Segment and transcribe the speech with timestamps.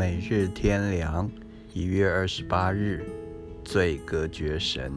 [0.00, 1.30] 每日天良，
[1.74, 3.04] 一月二十八日，
[3.62, 4.90] 最隔绝神。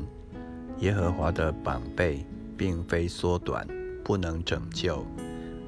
[0.79, 3.67] 耶和华的膀臂并非缩短，
[4.01, 5.05] 不能拯救；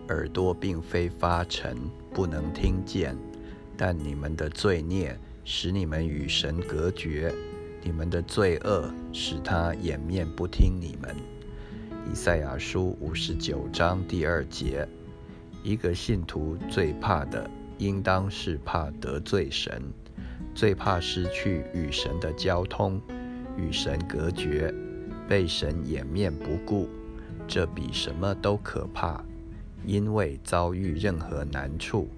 [0.07, 1.75] 耳朵并非发沉，
[2.13, 3.13] 不能听见。
[3.75, 7.29] 但你们的罪孽使你们与神隔绝，
[7.83, 11.13] 你们的罪恶使他掩面不听你们。
[12.09, 14.87] 以赛亚书五十九章第二节。
[15.61, 19.81] 一个信徒最怕的，应当是怕得罪神，
[20.53, 23.01] 最怕失去与神的交通，
[23.57, 24.73] 与神隔绝，
[25.27, 26.89] 被神掩面不顾。
[27.47, 29.23] 这比什么都可怕，
[29.85, 32.09] 因为遭遇任何难处，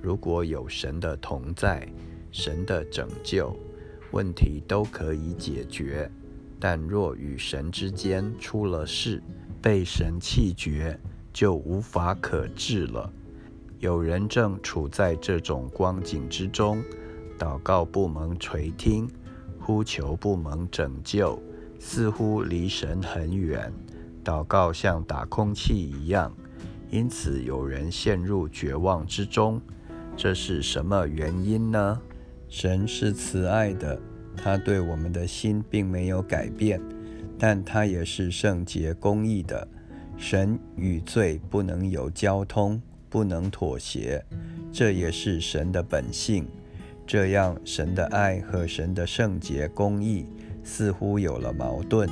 [0.00, 1.86] 如果有神的同在，
[2.32, 3.56] 神的拯救，
[4.10, 6.08] 问题都可以解决；
[6.58, 9.22] 但若与神之间出了事，
[9.60, 10.98] 被神弃绝。
[11.32, 13.08] 就无法可治了。
[13.80, 16.82] 有人正处在这种光景之中，
[17.38, 19.08] 祷告不蒙垂听，
[19.58, 21.42] 呼求不蒙拯救，
[21.78, 23.72] 似乎离神很远。
[24.22, 26.30] 祷告像打空气一样，
[26.90, 29.58] 因此有人陷入绝望之中。
[30.14, 31.98] 这是什么原因呢？
[32.50, 33.98] 神是慈爱的，
[34.36, 36.78] 他对我们的心并没有改变，
[37.38, 39.66] 但他也是圣洁公义的。
[40.18, 42.78] 神与罪不能有交通，
[43.10, 44.24] 不能妥协，
[44.72, 46.46] 这也是神的本性。
[47.06, 50.24] 这样，神的爱和神的圣洁公义
[50.62, 52.08] 似乎有了矛盾，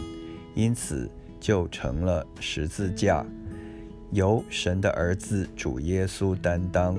[0.57, 3.25] 因此就成了十字架，
[4.11, 6.99] 由神的儿子主耶稣担当。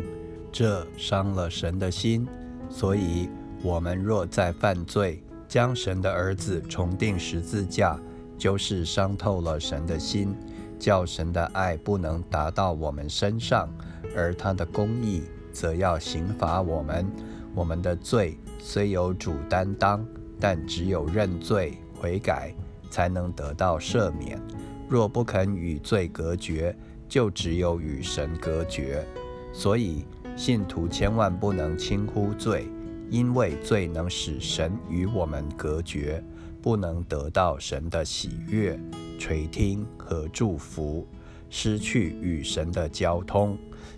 [0.51, 2.25] 这伤了神的心，
[2.69, 3.29] 所以
[3.61, 7.99] 我们若再犯罪，将神的儿子重定十字架，
[8.37, 10.33] 就是伤透了神的心。
[10.79, 13.69] 叫神的爱不能达到我们身上，
[14.15, 17.05] 而他的公义则要刑罚我们。
[17.53, 20.05] 我们的罪虽有主担当，
[20.39, 22.55] 但只有认罪悔改，
[22.89, 24.39] 才能得到赦免。
[24.87, 26.75] 若不肯与罪隔绝，
[27.07, 29.05] 就只有与神隔绝。
[29.51, 30.05] 所以
[30.37, 32.67] 信徒千万不能轻忽罪，
[33.09, 36.23] 因为罪能使神与我们隔绝，
[36.61, 38.79] 不能得到神的喜悦。
[39.19, 41.05] 垂听和祝福，
[41.49, 43.55] 失去与神的交通。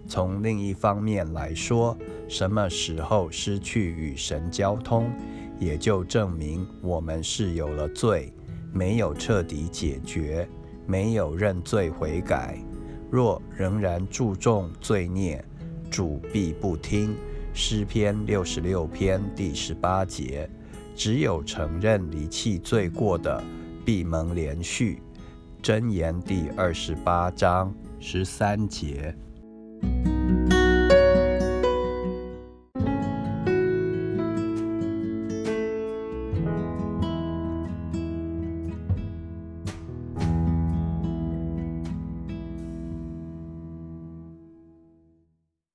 [0.08, 1.96] 从另一方面来说，
[2.28, 5.10] 什么时候失去与神交通，
[5.60, 8.34] 也就证明我们是有了罪，
[8.74, 10.48] 没有彻底解决，
[10.88, 12.58] 没有认罪悔改。
[13.10, 15.44] 若仍然注重罪孽，
[15.90, 17.16] 主必不听。
[17.54, 20.50] 诗篇六十六篇第十八节，
[20.96, 23.44] 只有承认离弃罪过的，
[23.86, 25.02] 必蒙连续。
[25.62, 29.16] 真言第二十八章十三节。